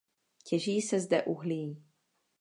[0.43, 1.83] Těží se zde uhlí.